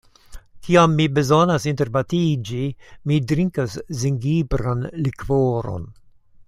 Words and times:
Kiam 0.67 0.95
mi 0.99 1.05
bezonas 1.17 1.67
interbatiĝi, 1.71 2.63
mi 3.11 3.21
drinkas 3.33 3.77
zingibran 4.01 4.87
likvoron. 5.09 5.91